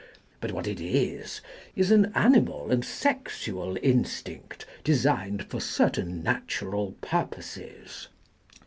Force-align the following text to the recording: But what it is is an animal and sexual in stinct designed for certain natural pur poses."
But 0.39 0.51
what 0.51 0.65
it 0.65 0.79
is 0.81 1.41
is 1.75 1.91
an 1.91 2.11
animal 2.15 2.71
and 2.71 2.83
sexual 2.83 3.75
in 3.75 4.03
stinct 4.03 4.65
designed 4.83 5.43
for 5.43 5.61
certain 5.61 6.23
natural 6.23 6.95
pur 7.03 7.25
poses." 7.27 8.07